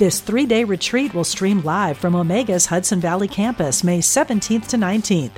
[0.00, 4.78] This three day retreat will stream live from Omega's Hudson Valley campus May 17th to
[4.78, 5.32] 19th.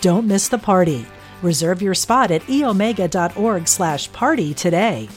[0.00, 1.04] Don't miss the party.
[1.42, 5.10] Reserve your spot at eomega.org slash party today.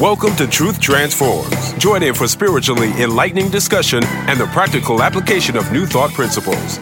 [0.00, 1.72] Welcome to Truth Transforms.
[1.74, 6.78] Join in for spiritually enlightening discussion and the practical application of new thought principles.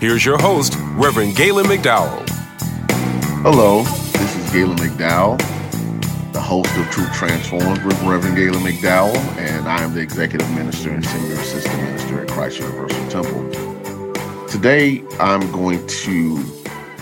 [0.00, 2.26] Here's your host, Reverend Galen McDowell.
[3.42, 3.84] Hello,
[4.52, 5.36] Galen McDowell,
[6.32, 10.90] the host of Truth Transforms with Reverend Galen McDowell, and I am the executive minister
[10.90, 14.48] and senior assistant minister at Christ Universal Temple.
[14.48, 16.42] Today, I'm going to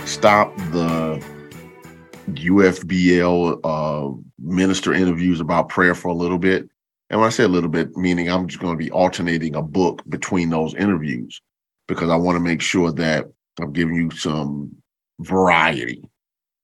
[0.06, 1.24] stop the
[2.30, 6.68] UFBL uh, minister interviews about prayer for a little bit.
[7.10, 9.62] And when I say a little bit, meaning I'm just going to be alternating a
[9.62, 11.40] book between those interviews
[11.86, 13.26] because I want to make sure that
[13.60, 14.74] I'm giving you some
[15.20, 16.02] variety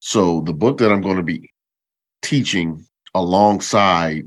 [0.05, 1.49] so the book that I'm going to be
[2.23, 4.27] teaching alongside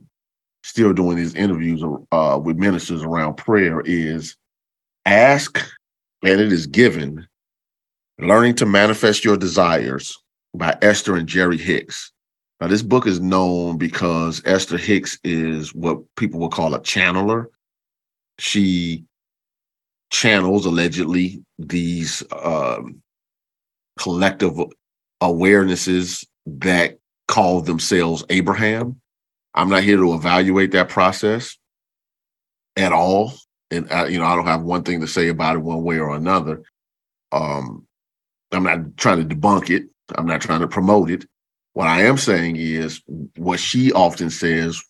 [0.64, 4.38] still doing these interviews uh, with ministers around prayer is
[5.06, 5.58] ask
[6.24, 7.28] and it is given
[8.20, 10.18] learning to manifest your desires
[10.54, 12.10] by esther and jerry hicks.
[12.62, 17.48] Now this book is known because esther hicks is what people would call a channeler.
[18.40, 19.04] She
[20.10, 23.02] channels allegedly these um,
[24.00, 24.58] collective
[25.22, 29.02] awarenesses that call themselves Abraham.
[29.54, 31.58] I'm not here to evaluate that process
[32.76, 33.34] at all.
[33.72, 36.00] And uh, you know, I don't have one thing to say about it one way
[36.00, 36.64] or another.
[37.32, 37.88] Um,
[38.52, 39.86] I'm not trying to debunk it.
[40.16, 41.26] I'm not trying to promote it.
[41.74, 43.02] What I am saying is
[43.38, 44.82] what she often says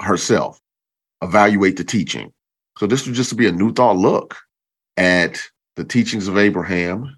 [0.00, 0.60] herself:
[1.22, 2.32] evaluate the teaching.
[2.78, 4.36] So this would just be a new thought look
[4.96, 5.40] at
[5.76, 7.17] the teachings of Abraham,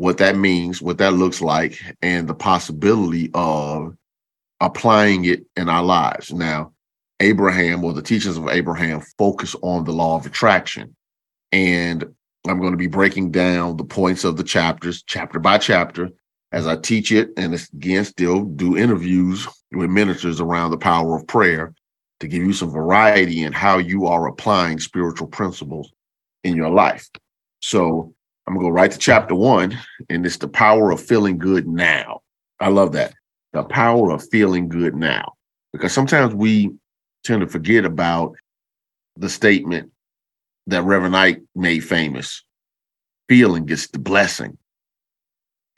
[0.00, 3.94] what that means, what that looks like, and the possibility of
[4.58, 6.32] applying it in our lives.
[6.32, 6.72] Now,
[7.20, 10.96] Abraham or the teachings of Abraham focus on the law of attraction.
[11.52, 12.02] And
[12.48, 16.08] I'm going to be breaking down the points of the chapters, chapter by chapter,
[16.50, 17.28] as I teach it.
[17.36, 21.74] And again, still do interviews with ministers around the power of prayer
[22.20, 25.92] to give you some variety in how you are applying spiritual principles
[26.42, 27.06] in your life.
[27.60, 28.14] So
[28.50, 29.78] I'm gonna go right to chapter one,
[30.08, 32.22] and it's the power of feeling good now.
[32.58, 33.14] I love that.
[33.52, 35.34] The power of feeling good now.
[35.72, 36.72] Because sometimes we
[37.22, 38.34] tend to forget about
[39.16, 39.92] the statement
[40.66, 42.42] that Reverend Ike made famous.
[43.28, 44.58] Feeling gets the blessing.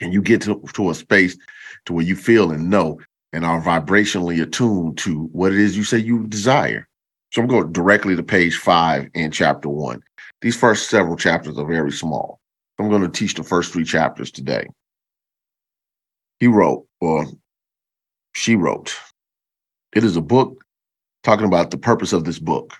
[0.01, 1.37] And you get to, to a space
[1.85, 2.99] to where you feel and know
[3.33, 6.87] and are vibrationally attuned to what it is you say you desire.
[7.33, 10.01] So I'm going directly to page five in chapter one.
[10.41, 12.39] These first several chapters are very small.
[12.79, 14.67] I'm going to teach the first three chapters today.
[16.39, 17.25] He wrote, or
[18.33, 18.95] she wrote,
[19.95, 20.63] it is a book
[21.23, 22.73] talking about the purpose of this book.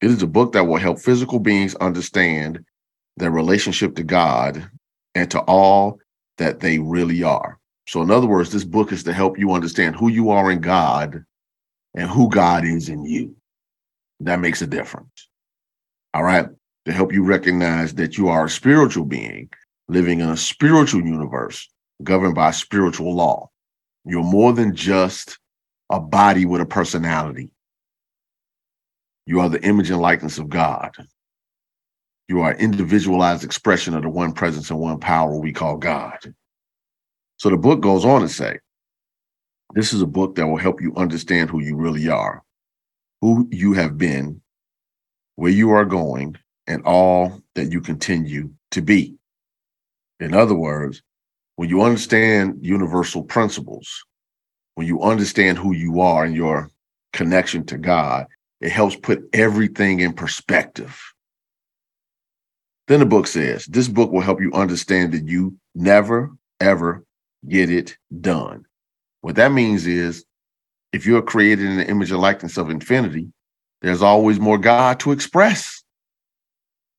[0.00, 2.64] It is a book that will help physical beings understand
[3.16, 4.68] their relationship to God
[5.14, 5.98] and to all
[6.38, 7.58] that they really are.
[7.86, 10.60] So, in other words, this book is to help you understand who you are in
[10.60, 11.24] God
[11.94, 13.36] and who God is in you.
[14.20, 15.28] That makes a difference.
[16.14, 16.46] All right
[16.90, 19.48] to help you recognize that you are a spiritual being
[19.86, 21.68] living in a spiritual universe
[22.02, 23.48] governed by spiritual law.
[24.04, 25.38] You're more than just
[25.88, 27.50] a body with a personality.
[29.24, 30.90] You are the image and likeness of God.
[32.28, 36.18] You are individualized expression of the one presence and one power we call God.
[37.36, 38.58] So the book goes on to say,
[39.74, 42.42] this is a book that will help you understand who you really are,
[43.20, 44.40] who you have been,
[45.36, 49.16] where you are going, and all that you continue to be.
[50.20, 51.02] In other words,
[51.56, 54.04] when you understand universal principles,
[54.74, 56.70] when you understand who you are and your
[57.12, 58.26] connection to God,
[58.60, 61.00] it helps put everything in perspective.
[62.88, 66.30] Then the book says, This book will help you understand that you never,
[66.60, 67.04] ever
[67.48, 68.64] get it done.
[69.20, 70.24] What that means is,
[70.92, 73.32] if you're created in the image and likeness of infinity,
[73.80, 75.82] there's always more God to express.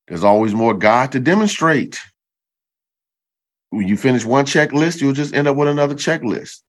[0.08, 1.98] There's always more God to demonstrate.
[3.70, 6.60] When you finish one checklist, you'll just end up with another checklist.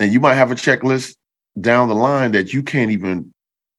[0.00, 1.16] And you might have a checklist
[1.60, 3.32] down the line that you can't even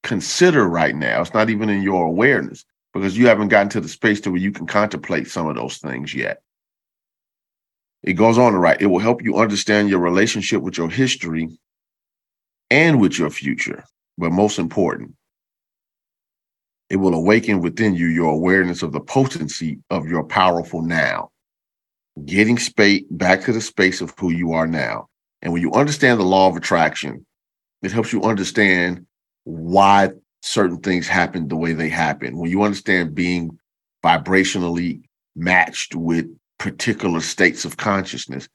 [0.04, 1.22] consider right now.
[1.22, 4.40] It's not even in your awareness because you haven't gotten to the space to where
[4.40, 6.42] you can contemplate some of those things yet.
[8.04, 11.50] It goes on to write, it will help you understand your relationship with your history
[12.70, 13.84] and with your future.
[14.18, 15.16] But most important,
[16.90, 21.32] it will awaken within you your awareness of the potency of your powerful now.
[22.26, 25.08] Getting space back to the space of who you are now.
[25.42, 27.26] And when you understand the law of attraction,
[27.82, 29.06] it helps you understand
[29.44, 30.12] why
[30.42, 32.38] certain things happen the way they happen.
[32.38, 33.58] When you understand being
[34.04, 35.02] vibrationally
[35.36, 36.28] matched with
[36.58, 38.48] particular states of consciousness,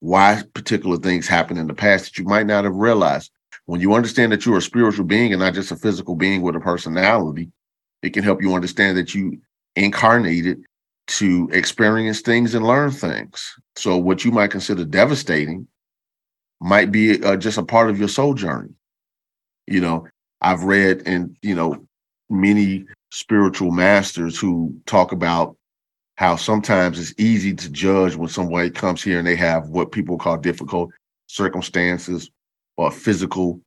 [0.00, 3.30] why particular things happen in the past that you might not have realized.
[3.64, 6.54] When you understand that you're a spiritual being and not just a physical being with
[6.54, 7.50] a personality,
[8.06, 9.38] it can help you understand that you
[9.74, 10.62] incarnated
[11.08, 13.54] to experience things and learn things.
[13.76, 15.66] So, what you might consider devastating
[16.60, 18.70] might be uh, just a part of your soul journey.
[19.66, 20.06] You know,
[20.40, 21.84] I've read and, you know,
[22.30, 25.56] many spiritual masters who talk about
[26.16, 30.16] how sometimes it's easy to judge when somebody comes here and they have what people
[30.16, 30.90] call difficult
[31.26, 32.30] circumstances
[32.76, 33.60] or physical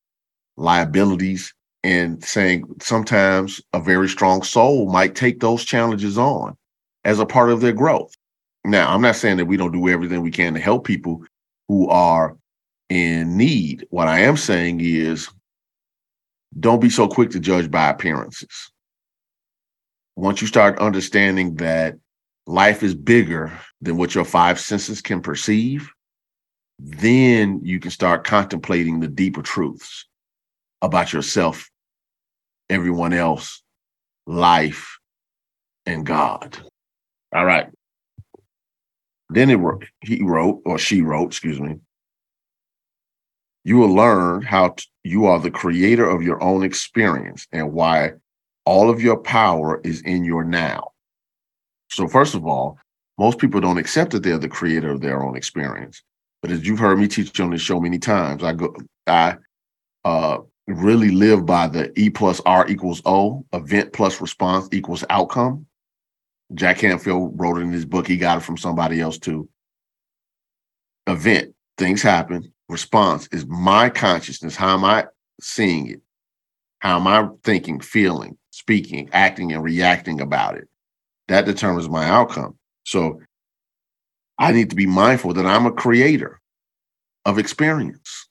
[0.57, 1.53] liabilities
[1.83, 6.57] and saying sometimes a very strong soul might take those challenges on
[7.05, 8.13] as a part of their growth.
[8.65, 11.23] Now, I'm not saying that we don't do everything we can to help people
[11.67, 12.35] who are
[12.89, 13.85] in need.
[13.89, 15.29] What I am saying is
[16.59, 18.71] don't be so quick to judge by appearances.
[20.15, 21.95] Once you start understanding that
[22.45, 23.51] life is bigger
[23.81, 25.89] than what your five senses can perceive,
[26.79, 30.05] then you can start contemplating the deeper truths
[30.81, 31.69] about yourself,
[32.69, 33.61] everyone else,
[34.27, 34.99] life,
[35.85, 36.57] and God.
[37.33, 37.67] All right.
[39.29, 39.59] Then it
[40.01, 41.79] he wrote, or she wrote, excuse me.
[43.63, 48.13] You will learn how t- you are the creator of your own experience and why
[48.65, 50.91] all of your power is in your now.
[51.89, 52.79] So, first of all,
[53.17, 56.01] most people don't accept that they're the creator of their own experience.
[56.41, 58.75] But as you've heard me teach on this show many times, I go,
[59.05, 59.35] I
[60.05, 60.39] uh,
[60.75, 65.65] really live by the E plus R equals O, event plus response equals outcome.
[66.53, 68.07] Jack Canfield wrote it in his book.
[68.07, 69.49] He got it from somebody else too.
[71.07, 72.51] Event, things happen.
[72.67, 74.55] Response is my consciousness.
[74.55, 75.05] How am I
[75.41, 76.01] seeing it?
[76.79, 80.69] How am I thinking, feeling, speaking, acting, and reacting about it?
[81.29, 82.57] that determines my outcome.
[82.83, 83.21] So
[84.37, 86.41] I need to be mindful that I'm a creator
[87.23, 88.27] of experience.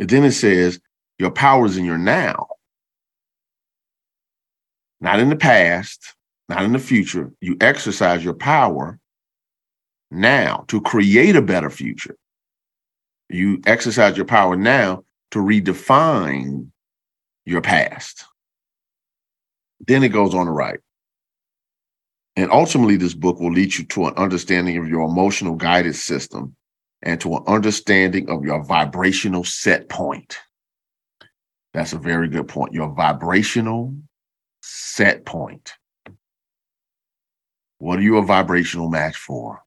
[0.00, 0.80] And then it says,
[1.18, 2.48] your power is in your now,
[5.00, 6.14] not in the past,
[6.48, 7.30] not in the future.
[7.40, 8.98] You exercise your power
[10.10, 12.16] now to create a better future.
[13.28, 16.70] You exercise your power now to redefine
[17.44, 18.24] your past.
[19.86, 20.80] Then it goes on to write
[22.40, 26.56] and ultimately, this book will lead you to an understanding of your emotional guidance system
[27.02, 30.38] and to an understanding of your vibrational set point.
[31.72, 32.74] That's a very good point.
[32.74, 33.94] Your vibrational
[34.62, 35.72] set point.
[37.78, 39.62] What are you a vibrational match for?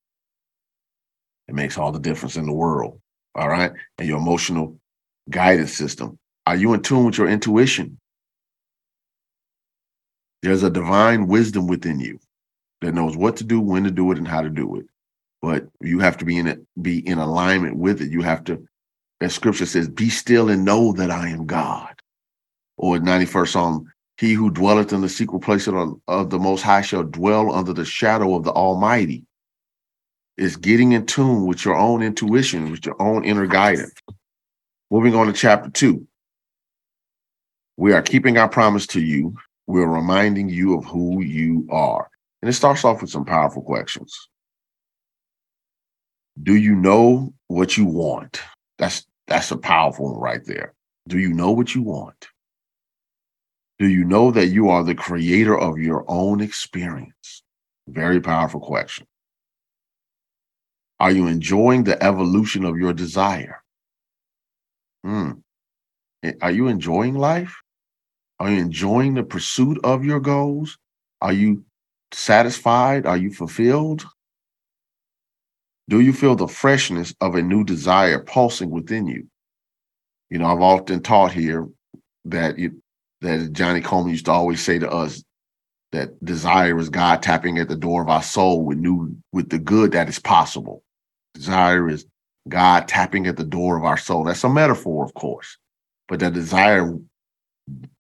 [1.47, 2.99] It makes all the difference in the world.
[3.35, 3.71] All right.
[3.97, 4.79] And your emotional
[5.29, 6.19] guidance system.
[6.45, 7.99] Are you in tune with your intuition?
[10.41, 12.19] There's a divine wisdom within you
[12.81, 14.85] that knows what to do, when to do it, and how to do it.
[15.43, 18.09] But you have to be in it, be in alignment with it.
[18.09, 18.65] You have to,
[19.19, 21.93] as scripture says, be still and know that I am God.
[22.77, 27.03] Or 91st Psalm, he who dwelleth in the secret place of, the Most High shall
[27.03, 29.25] dwell under the shadow of the Almighty.
[30.37, 33.93] Is getting in tune with your own intuition, with your own inner guidance.
[34.89, 36.07] Moving on to chapter two.
[37.77, 39.35] We are keeping our promise to you.
[39.67, 42.09] We're reminding you of who you are.
[42.41, 44.17] And it starts off with some powerful questions.
[46.41, 48.41] Do you know what you want?
[48.77, 50.73] That's that's a powerful one right there.
[51.07, 52.27] Do you know what you want?
[53.79, 57.43] Do you know that you are the creator of your own experience?
[57.87, 59.05] Very powerful question.
[60.99, 63.61] Are you enjoying the evolution of your desire?
[65.03, 65.31] Hmm.
[66.41, 67.55] Are you enjoying life?
[68.39, 70.77] Are you enjoying the pursuit of your goals?
[71.21, 71.65] Are you
[72.11, 73.05] satisfied?
[73.05, 74.05] Are you fulfilled?
[75.89, 79.27] Do you feel the freshness of a new desire pulsing within you?
[80.29, 81.67] You know, I've often taught here
[82.25, 82.81] that you,
[83.21, 85.23] that Johnnie Colemon used to always say to us
[85.91, 89.59] that desire is God tapping at the door of our soul with new with the
[89.59, 90.83] good that is possible.
[91.33, 92.05] Desire is
[92.49, 94.23] God tapping at the door of our soul.
[94.23, 95.57] That's a metaphor, of course,
[96.07, 96.97] but that desire,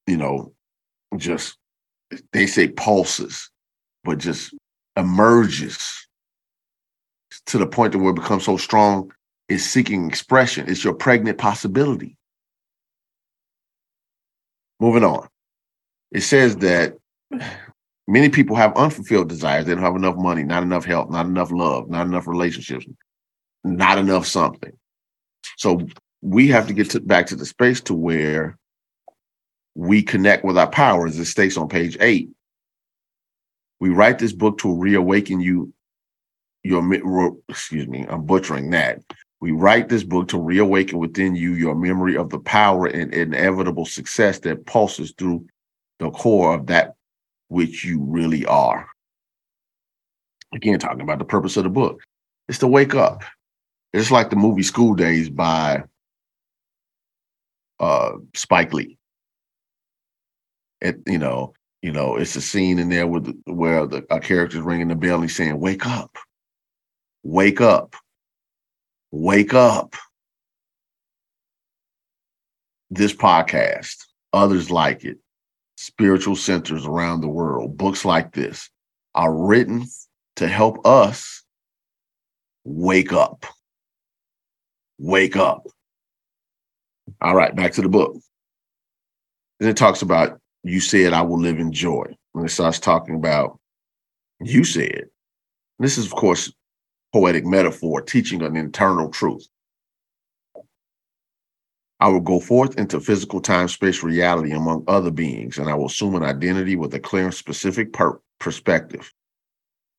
[0.07, 0.53] you know,
[1.17, 1.57] just
[2.31, 3.49] they say pulses,
[4.03, 4.53] but just
[4.97, 6.02] emerges
[7.47, 9.11] to the point that where it becomes so strong,
[9.49, 10.69] it's seeking expression.
[10.69, 12.17] It's your pregnant possibility.
[14.79, 15.27] Moving on.
[16.11, 16.93] It says that
[18.07, 19.65] many people have unfulfilled desires.
[19.65, 22.85] They don't have enough money, not enough help, not enough love, not enough relationships,
[23.63, 24.73] not enough something.
[25.57, 25.87] So
[26.21, 28.57] we have to get to, back to the space to where
[29.75, 32.29] we connect with our power, as it states on page eight.
[33.79, 35.73] We write this book to reawaken you.
[36.63, 38.99] Your excuse me, I'm butchering that.
[39.41, 43.85] We write this book to reawaken within you your memory of the power and inevitable
[43.85, 45.45] success that pulses through
[45.99, 46.95] the core of that
[47.49, 48.87] which you really are.
[50.53, 52.01] Again, talking about the purpose of the book.
[52.47, 53.23] It's to wake up.
[53.93, 55.83] It's like the movie School Daze by
[57.79, 58.97] uh, Spike Lee.
[60.81, 64.61] It, you know, you know, it's a scene in there with where the a character's
[64.61, 66.17] ringing the bell and he's saying, "Wake up,
[67.23, 67.95] wake up,
[69.11, 69.95] wake up."
[72.89, 75.17] This podcast, others like it,
[75.77, 78.69] spiritual centers around the world, books like this
[79.15, 79.85] are written
[80.35, 81.43] to help us
[82.63, 83.45] wake up.
[84.99, 85.67] Wake up.
[87.21, 88.15] All right, back to the book.
[89.59, 92.05] And it talks about you said I will live in joy.
[92.31, 93.59] When it starts talking about
[94.41, 95.05] you said,
[95.79, 96.51] this is of course
[97.13, 99.47] poetic metaphor teaching an internal truth.
[101.99, 105.85] I will go forth into physical time space reality among other beings, and I will
[105.85, 109.13] assume an identity with a clear and specific per- perspective.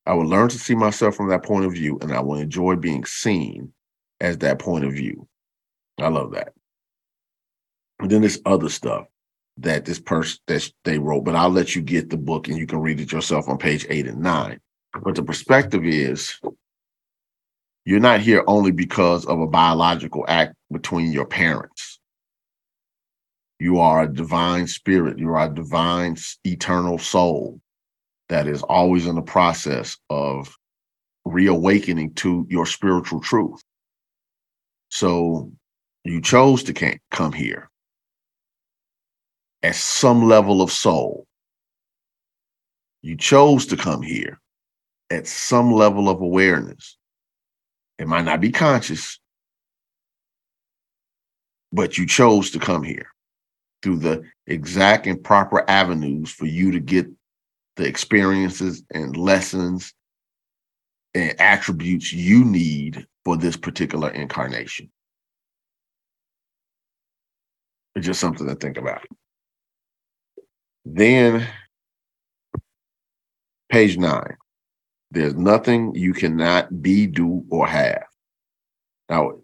[0.05, 2.77] I will learn to see myself from that point of view, and I will enjoy
[2.77, 3.73] being seen
[4.21, 5.27] as that point of view.
[5.99, 6.53] I love that.
[8.01, 9.07] And then there's other stuff
[9.59, 12.67] that this person that they wrote, but I'll let you get the book and you
[12.67, 14.61] can read it yourself on page eight and nine.
[15.03, 16.39] But the perspective is
[17.85, 22.01] you're not here only because of a biological act between your parents.
[23.59, 25.19] You are a divine spirit.
[25.19, 27.61] You are a divine eternal soul
[28.29, 30.55] that is always in the process of
[31.25, 33.63] reawakening to your spiritual truth.
[34.89, 35.53] So
[36.05, 37.71] you chose to come here
[39.63, 41.27] at some level of soul.
[43.03, 44.41] You chose to come here
[45.11, 46.97] at some level of awareness.
[47.99, 49.19] It might not be conscious,
[51.73, 53.07] but you chose to come here
[53.83, 57.07] through the exact and proper avenues for you to get
[57.77, 59.93] the experiences and lessons
[61.15, 64.91] and attributes you need for this particular incarnation.
[67.95, 69.07] It's just something to think about.
[70.85, 71.47] Then,
[73.71, 74.37] page nine.
[75.15, 78.03] There's nothing you cannot be, do, or have.
[79.09, 79.35] Now,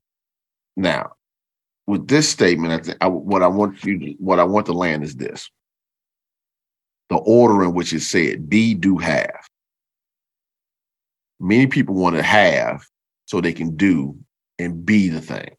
[0.76, 1.12] now,
[1.86, 5.04] with this statement, I think I, what I want you, what I want to land
[5.04, 5.48] is this:
[7.08, 9.46] the order in which it's said, be, do, have.
[11.38, 12.84] Many people want to have
[13.26, 14.18] so they can do
[14.58, 15.56] and be the thing.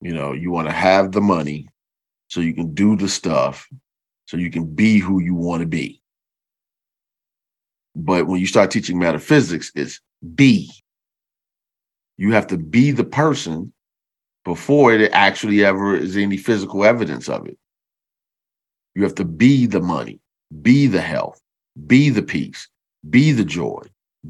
[0.00, 1.68] You know, you want to have the money
[2.28, 3.68] so you can do the stuff,
[4.26, 6.02] so you can be who you want to be.
[7.98, 10.00] But when you start teaching metaphysics, it's
[10.36, 10.70] be.
[12.16, 13.72] You have to be the person
[14.44, 17.58] before it actually ever is any physical evidence of it.
[18.94, 20.20] You have to be the money,
[20.62, 21.40] be the health,
[21.88, 22.68] be the peace,
[23.10, 23.82] be the joy,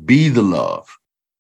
[0.07, 0.89] be the love.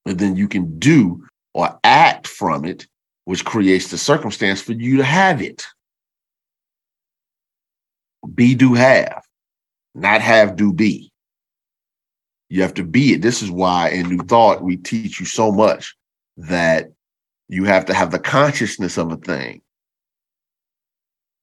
[0.04, 2.86] And then you can do or act from it,
[3.24, 5.66] which creates the circumstance for you to have it.
[8.34, 9.24] Be, do, have,
[9.94, 11.07] not have, do, be.
[12.48, 13.22] You have to be it.
[13.22, 15.94] This is why in New Thought we teach you so much
[16.36, 16.92] that
[17.48, 19.60] you have to have the consciousness of a thing.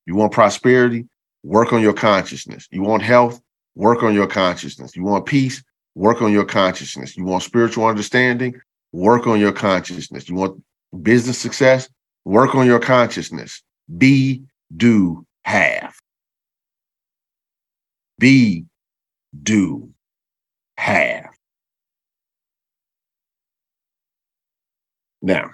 [0.06, 1.08] You want prosperity?
[1.44, 2.68] Work on your consciousness.
[2.72, 3.42] You want health?
[3.76, 4.96] Work on your consciousness.
[4.96, 5.64] You want peace?
[5.96, 7.16] Work on your consciousness.
[7.16, 8.60] You want spiritual understanding?
[8.92, 10.30] Work on your consciousness.
[10.30, 10.62] You want
[11.02, 11.90] business success?
[12.24, 13.62] Work on your consciousness.
[13.98, 14.44] Be,
[14.76, 15.96] do, have.
[18.18, 18.66] Be,
[19.44, 19.90] do,
[20.78, 21.30] have.
[25.22, 25.52] Now,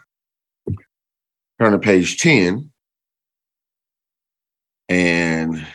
[1.60, 2.70] turn to page 10,
[4.90, 5.66] and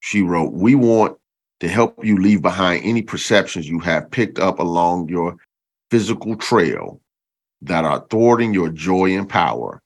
[0.00, 1.16] she wrote, We want
[1.60, 5.36] to help you leave behind any perceptions you have picked up along your
[5.90, 7.00] physical trail
[7.62, 9.82] that are thwarting your joy and power.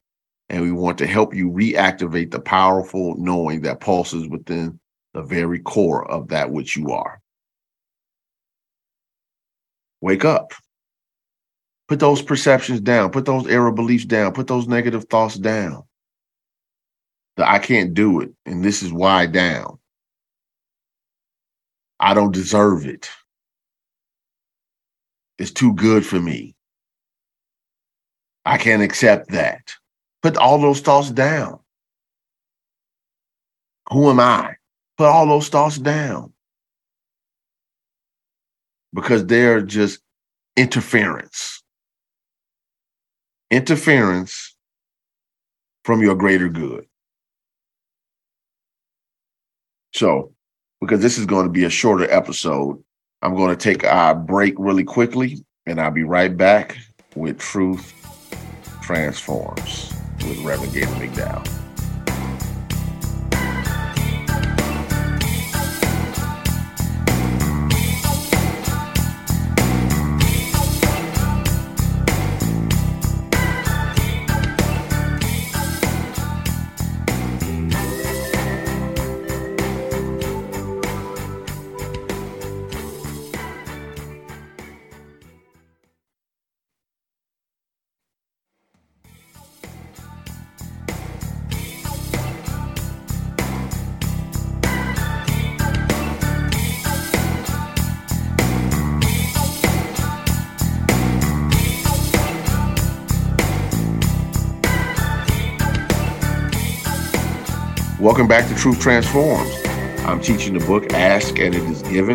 [0.50, 4.78] And we want to help you reactivate the powerful knowing that pulses within
[5.14, 7.20] the very core of that which you are.
[10.04, 10.52] Wake up.
[11.88, 13.10] Put those perceptions down.
[13.10, 14.34] Put those error beliefs down.
[14.34, 15.84] Put those negative thoughts down.
[17.38, 18.34] That I can't do it.
[18.44, 19.78] And this is why down.
[21.98, 23.08] I don't deserve it.
[25.38, 26.54] It's too good for me.
[28.44, 29.72] I can't accept that.
[30.22, 31.60] Put all those thoughts down.
[33.90, 34.56] Who am I?
[34.98, 36.33] Put all those thoughts down.
[38.94, 40.00] Because they're just
[40.56, 41.62] interference.
[43.50, 44.56] Interference
[45.84, 46.86] from your greater good.
[49.92, 50.32] So,
[50.80, 52.82] because this is going to be a shorter episode,
[53.22, 56.76] I'm going to take a break really quickly and I'll be right back
[57.14, 57.92] with Truth
[58.82, 61.63] Transforms with Reverend Galen McDowell.
[108.14, 109.52] Welcome back to Truth Transforms.
[110.06, 112.14] I'm teaching the book Ask and It Is Given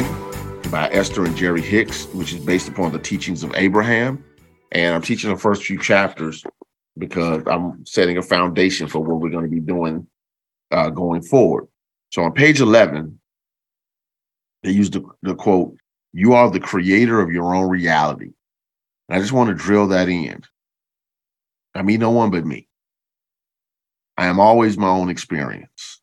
[0.72, 4.24] by Esther and Jerry Hicks, which is based upon the teachings of Abraham.
[4.72, 6.46] And I'm teaching the first few chapters
[6.98, 10.08] because I'm setting a foundation for what we're going to be doing
[10.72, 11.68] uh, going forward.
[12.14, 13.20] So on page 11,
[14.64, 15.76] they use the, the quote,
[16.14, 18.32] You are the creator of your own reality.
[19.10, 20.44] And I just want to drill that in.
[21.76, 22.69] I mean, no one but me.
[24.20, 26.02] I am always my own experience.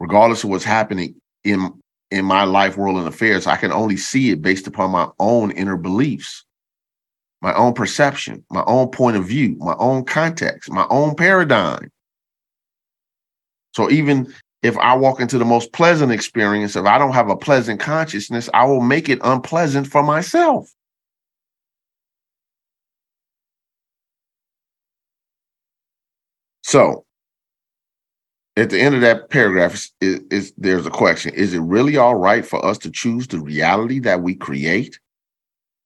[0.00, 1.74] Regardless of what's happening in
[2.10, 5.50] in my life, world, and affairs, I can only see it based upon my own
[5.50, 6.46] inner beliefs,
[7.42, 11.90] my own perception, my own point of view, my own context, my own paradigm.
[13.74, 14.32] So even
[14.62, 18.48] if I walk into the most pleasant experience, if I don't have a pleasant consciousness,
[18.54, 20.72] I will make it unpleasant for myself.
[26.68, 27.06] So
[28.54, 31.32] at the end of that paragraph is, is, there's a question.
[31.32, 35.00] Is it really all right for us to choose the reality that we create?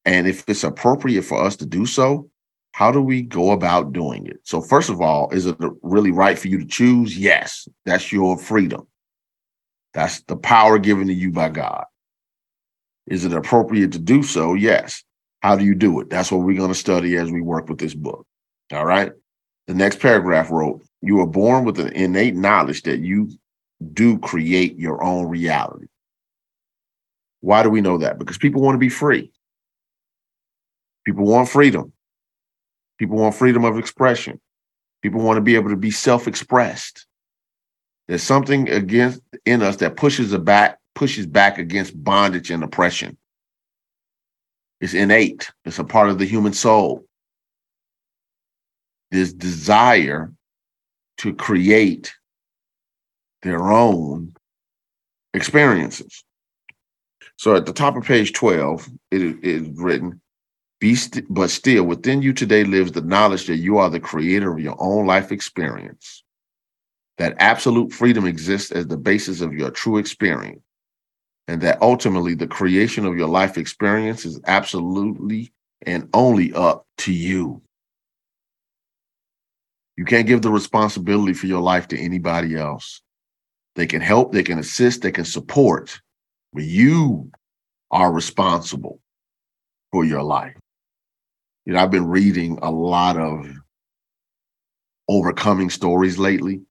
[0.04, 2.28] And if it's appropriate for us to do so
[2.72, 4.40] how do we go about doing it?
[4.42, 7.16] So first of all is it really right for you to choose?
[7.16, 8.88] Yes that's your freedom.
[9.94, 11.84] That's the power given to you by god.
[13.06, 14.54] Is it appropriate to do so?
[14.54, 15.04] Yes.
[15.42, 16.10] How do you do it?
[16.10, 18.26] That's what we're going to study as we work with this book.
[18.72, 19.12] All right
[19.66, 23.30] the next paragraph wrote, You are born with an innate knowledge that you
[23.92, 25.86] do create your own reality.
[27.40, 28.18] Why do we know that?
[28.18, 29.32] Because people want to be free.
[31.04, 31.92] People want freedom.
[32.98, 34.40] People want freedom of expression.
[35.02, 37.06] People want to be able to be self-expressed.
[38.06, 43.16] There's something against in us that pushes back, pushes back against bondage and oppression.
[44.80, 45.50] It's innate.
[45.64, 47.04] It's a part of the human soul
[49.12, 50.32] this desire
[51.18, 52.14] to create
[53.42, 54.34] their own
[55.34, 56.24] experiences.
[57.36, 60.20] So at the top of page 12, it is written,
[60.80, 64.50] Be st- but still within you today lives the knowledge that you are the creator
[64.50, 66.24] of your own life experience.
[67.18, 70.62] That absolute freedom exists as the basis of your true experience.
[71.48, 75.52] And that ultimately the creation of your life experience is absolutely
[75.84, 77.60] and only up to you.
[79.96, 83.02] You can't give the responsibility for your life to anybody else.
[83.74, 86.00] They can help, they can assist, they can support,
[86.52, 87.30] but you
[87.90, 89.00] are responsible
[89.92, 90.56] for your life.
[91.64, 93.46] You know, I've been reading a lot of
[95.08, 96.62] overcoming stories lately.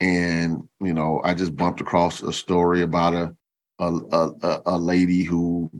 [0.00, 3.34] And, you know, I just bumped across a story about a
[3.78, 3.92] a,
[4.42, 5.70] a, a lady who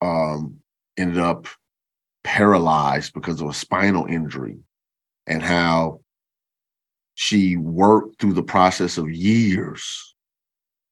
[0.00, 0.60] um,
[0.96, 1.46] ended up
[2.24, 4.58] paralyzed because of a spinal injury
[5.30, 6.00] and how
[7.14, 10.14] she worked through the process of years,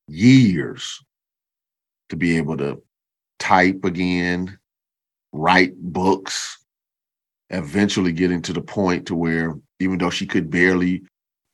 [0.07, 1.05] years
[2.09, 2.81] to be able to
[3.41, 4.57] type again,
[5.33, 6.65] write books,
[7.51, 11.03] eventually getting to the point to where even though she could barely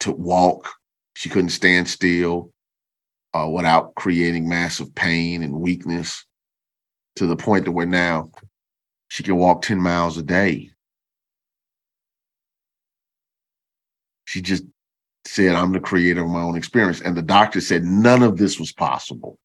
[0.00, 0.70] to walk,
[1.16, 2.50] she couldn't stand still
[3.32, 6.26] uh, without creating massive pain and weakness
[7.16, 8.30] to the point to where now
[9.08, 10.70] she can walk 10 miles a day.
[14.34, 14.64] She just
[15.26, 17.00] said, I'm the creator of my own experience.
[17.00, 19.38] And the doctor said none of this was possible.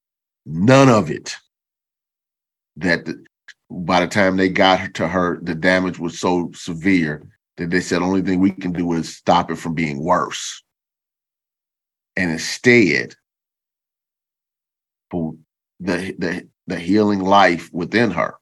[0.47, 1.35] None of it.
[2.75, 3.23] That the,
[3.69, 7.21] by the time they got to her, the damage was so severe
[7.57, 10.63] that they said only thing we can do is stop it from being worse.
[12.17, 13.13] And instead,
[15.11, 15.37] the
[15.79, 18.37] the the healing life within her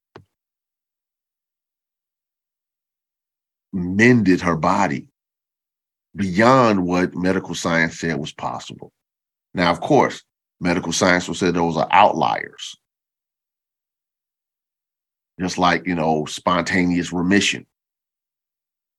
[3.74, 5.10] mended her body
[6.17, 8.91] beyond what medical science said was possible.
[9.53, 10.23] Now, of course,
[10.60, 12.75] medical science will say those are outliers.
[15.39, 17.65] Just like, you know, spontaneous remission.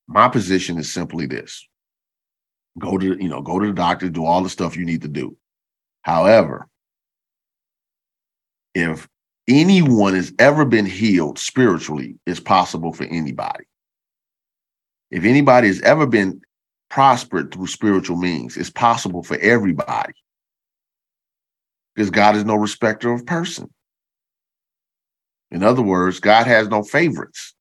[0.07, 1.67] My position is simply this.
[2.79, 5.09] Go to, you know, go to the doctor, do all the stuff you need to
[5.09, 5.37] do.
[6.03, 6.69] However,
[8.75, 9.09] if
[9.49, 13.65] anyone has ever been healed spiritually, it's possible for anybody.
[15.11, 16.41] If anybody has ever been
[16.91, 18.57] prospered through spiritual means.
[18.57, 20.15] It's possible for everybody.
[21.95, 23.71] Because God is no respecter of person.
[25.51, 27.55] In other words, God has no favorites.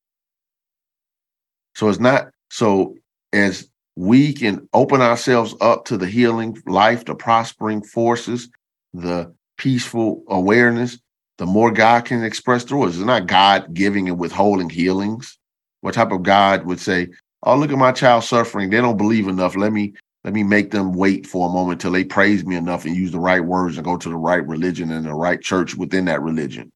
[1.74, 2.94] So it's not so
[3.32, 8.48] as we can open ourselves up to the healing life, the prospering forces,
[8.94, 10.98] the peaceful awareness,
[11.38, 12.96] the more God can express through us.
[12.96, 15.38] It's not God giving and withholding healings.
[15.80, 17.08] What type of God would say,
[17.44, 18.70] oh look at my child suffering.
[18.70, 19.56] They don't believe enough.
[19.56, 22.84] Let me let me make them wait for a moment till they praise me enough
[22.84, 25.76] and use the right words and go to the right religion and the right church
[25.76, 26.72] within that religion.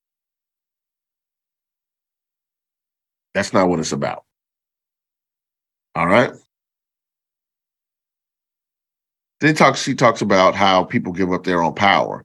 [3.35, 4.25] That's not what it's about.
[5.95, 6.33] All right?
[9.41, 12.25] Then talks she talks about how people give up their own power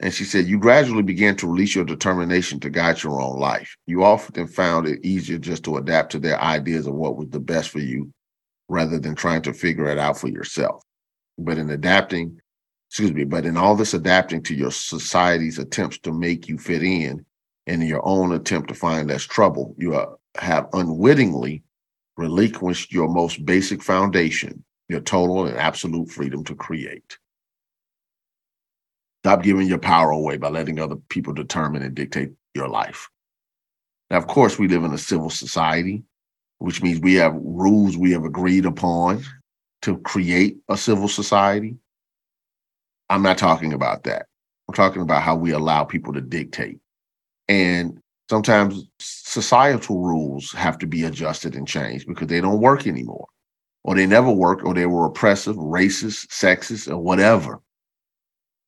[0.00, 3.76] and she said, You gradually began to release your determination to guide your own life.
[3.86, 7.40] You often found it easier just to adapt to their ideas of what was the
[7.40, 8.12] best for you
[8.68, 10.82] rather than trying to figure it out for yourself.
[11.36, 12.40] But in adapting,
[12.88, 16.82] excuse me, but in all this adapting to your society's attempts to make you fit
[16.82, 17.24] in
[17.66, 21.62] and in your own attempt to find less trouble, you are, have unwittingly
[22.16, 27.18] relinquished your most basic foundation, your total and absolute freedom to create.
[29.28, 33.10] Stop giving your power away by letting other people determine and dictate your life.
[34.08, 36.02] Now, of course, we live in a civil society,
[36.60, 39.22] which means we have rules we have agreed upon
[39.82, 41.76] to create a civil society.
[43.10, 44.24] I'm not talking about that.
[44.66, 46.78] I'm talking about how we allow people to dictate.
[47.48, 53.26] And sometimes societal rules have to be adjusted and changed because they don't work anymore,
[53.84, 57.60] or they never work, or they were oppressive, racist, sexist, or whatever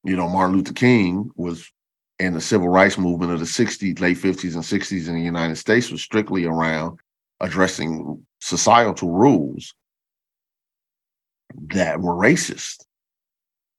[0.05, 1.71] you know, Martin Luther King was
[2.19, 5.57] in the civil rights movement of the 60s, late 50s and 60s in the United
[5.57, 6.99] States was strictly around
[7.41, 9.75] addressing societal rules
[11.69, 12.85] that were racist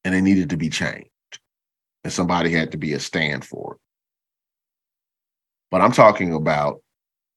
[0.04, 1.08] and they needed to be changed.
[2.04, 3.80] And somebody had to be a stand for it.
[5.70, 6.82] But I'm talking about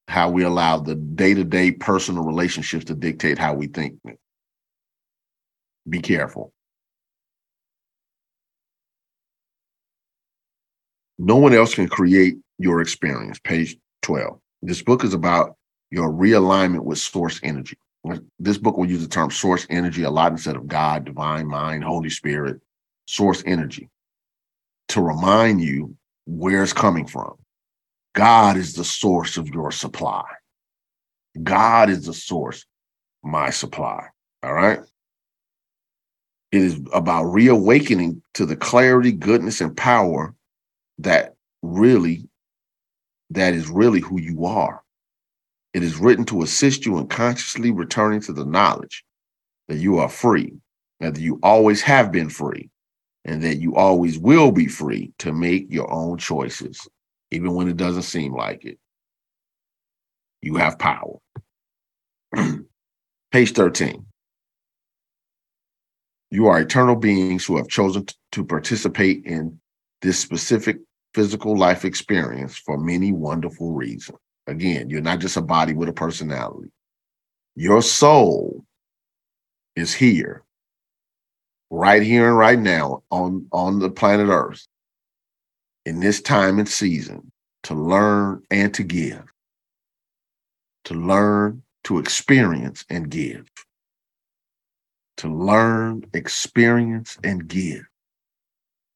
[0.09, 3.99] how we allow the day to day personal relationships to dictate how we think.
[5.88, 6.53] Be careful.
[11.24, 13.38] No one else can create your experience.
[13.38, 14.38] Page 12.
[14.60, 15.56] This book is about
[15.90, 17.78] your realignment with source energy.
[18.38, 21.82] This book will use the term source energy a lot instead of God, divine mind,
[21.82, 22.60] Holy Spirit,
[23.06, 23.88] source energy
[24.88, 27.37] to remind you where it's coming from.
[28.14, 30.24] God is the source of your supply.
[31.42, 32.66] God is the source
[33.22, 34.08] my supply.
[34.42, 34.80] All right.
[36.52, 40.34] It is about reawakening to the clarity, goodness, and power
[40.98, 42.28] that really
[43.30, 44.83] that is really who you are.
[45.72, 49.04] It is written to assist you in consciously returning to the knowledge
[49.68, 50.52] that you are free,
[51.00, 52.70] that you always have been free,
[53.24, 56.87] and that you always will be free to make your own choices,
[57.30, 58.78] even when it doesn't seem like it.
[60.42, 61.16] You have power.
[63.33, 64.07] Page 13.
[66.30, 69.61] You are eternal beings who have chosen to participate in
[70.04, 70.76] this specific
[71.14, 74.18] physical life experience for many wonderful reasons.
[74.46, 76.70] Again, you're not just a body with a personality.
[77.56, 78.64] Your soul
[79.74, 80.44] is here,
[81.70, 84.66] right here and right now on, on the planet Earth
[85.86, 89.24] in this time and season to learn and to give,
[90.84, 93.46] to learn to experience and give.
[95.18, 97.86] To learn, experience, and give.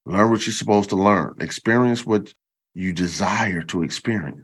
[0.09, 1.35] Learn what you're supposed to learn.
[1.39, 2.33] Experience what
[2.75, 4.43] you desire to experience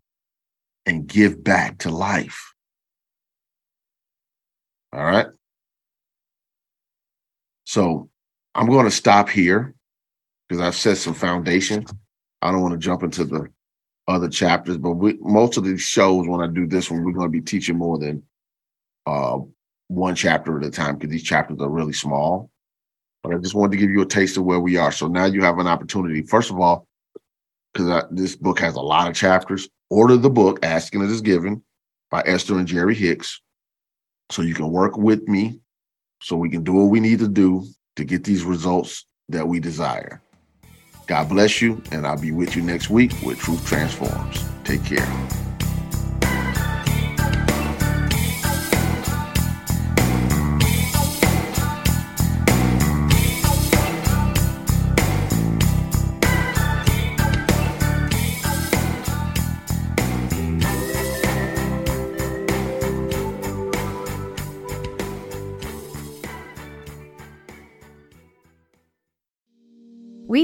[0.85, 2.53] and give back to life.
[4.93, 5.29] All right.
[7.65, 8.11] So
[8.55, 9.75] I'm going to stop here
[10.49, 11.87] because I've set some foundation.
[12.43, 13.49] I don't want to jump into the
[14.07, 17.27] other chapters, but we, most of these shows, when I do this one, we're going
[17.27, 18.23] to be teaching more than
[19.07, 19.39] uh,
[19.89, 22.51] one chapter at a time because these chapters are really small.
[23.25, 24.93] But I just wanted to give you a taste of where we are.
[24.93, 26.23] So now you have an opportunity.
[26.23, 26.87] First of all,
[27.73, 31.23] because this book has a lot of chapters, order the book, Ask and It Is
[31.23, 31.63] Given
[32.11, 33.41] by Esther and Jerry Hicks.
[34.31, 35.59] So you can work with me
[36.23, 39.59] so we can do what we need to do to get these results that we
[39.59, 40.21] desire.
[41.07, 44.45] God bless you, and I'll be with you next week with Truth Transforms.
[44.65, 45.44] Take care.